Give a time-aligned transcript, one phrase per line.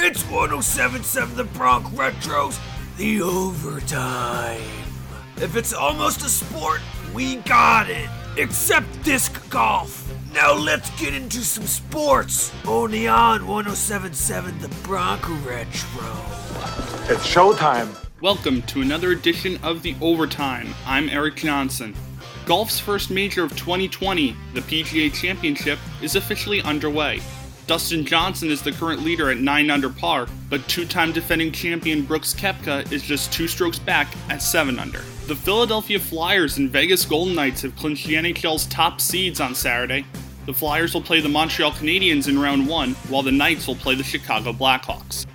[0.00, 2.60] It's 1077 The Bronx Retros,
[2.98, 4.62] the overtime.
[5.38, 6.80] If it's almost a sport,
[7.12, 8.08] we got it.
[8.36, 10.08] Except disc golf.
[10.32, 12.54] Now let's get into some sports.
[12.64, 16.06] Only on 1077 The Bronx Retro.
[17.12, 17.92] It's showtime.
[18.20, 20.68] Welcome to another edition of The Overtime.
[20.86, 21.96] I'm Erik Johnsen.
[22.46, 27.20] Golf's first major of 2020, the PGA Championship, is officially underway.
[27.68, 32.00] Dustin Johnson is the current leader at 9 under par, but two time defending champion
[32.00, 35.00] Brooks Koepka is just two strokes back at 7 under.
[35.26, 40.06] The Philadelphia Flyers and Vegas Golden Knights have clinched the NHL's top seeds on Saturday.
[40.46, 43.94] The Flyers will play the Montreal Canadiens in round 1, while the Knights will play
[43.94, 45.26] the Chicago Blackhawks.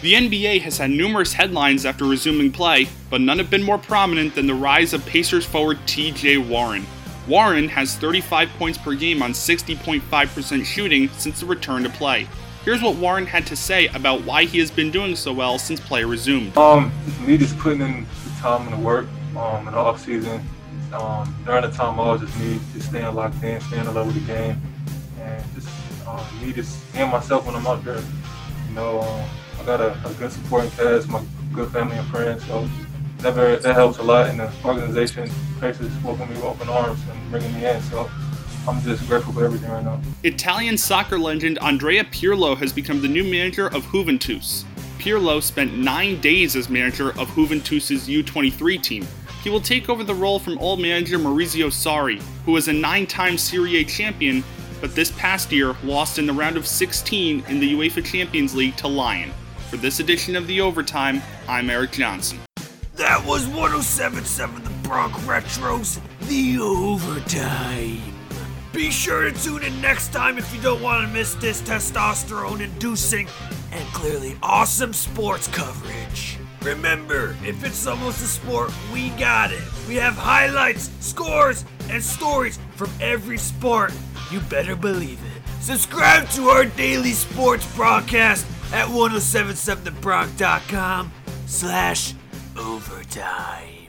[0.00, 4.34] The NBA has had numerous headlines after resuming play, but none have been more prominent
[4.34, 6.86] than the rise of Pacers forward TJ Warren.
[7.28, 12.26] Warren has 35 points per game on 60.5% shooting since the return to play.
[12.64, 15.80] Here's what Warren had to say about why he has been doing so well since
[15.80, 16.56] play resumed.
[16.56, 16.92] Um,
[17.24, 19.06] me just putting in the time and the work
[19.36, 20.44] um, in the off season.
[20.92, 24.14] Um, during the time off, just me just staying locked in, staying in love with
[24.14, 24.60] the game,
[25.18, 25.68] and just
[26.06, 28.02] um, me just being myself when I'm out there.
[28.68, 29.28] You know, um,
[29.60, 32.68] I got a, a, good supporting cast, my good family and friends, so
[33.22, 34.28] that very, that helps a lot.
[34.28, 37.80] And the organization, Pacers, welcome me with open arms and bringing me in.
[37.82, 38.10] So
[38.68, 40.00] I'm just grateful for everything right now.
[40.24, 44.64] Italian soccer legend Andrea Pirlo has become the new manager of Juventus.
[44.98, 49.06] Pirlo spent nine days as manager of Juventus's U23 team.
[49.42, 53.06] He will take over the role from old manager Maurizio Sarri, who was a nine
[53.06, 54.44] time Serie A champion,
[54.80, 58.76] but this past year lost in the round of 16 in the UEFA Champions League
[58.76, 59.32] to Lyon.
[59.70, 62.38] For this edition of The Overtime, I'm Erik Johnsen.
[62.96, 65.98] That was 1077 The Bronx Retros,
[66.28, 68.02] The Overtime.
[68.72, 72.60] Be sure to tune in next time if you don't want to miss this testosterone
[72.60, 73.28] inducing
[73.70, 76.36] and clearly awesome sports coverage.
[76.62, 79.62] Remember, if it's almost a sport, we got it.
[79.88, 83.92] We have highlights, scores, and stories from every sport.
[84.30, 85.32] You better believe it.
[85.62, 91.12] Subscribe to our daily sports broadcast at 1077thebronx.com
[91.46, 92.14] slash
[92.58, 93.81] overtime.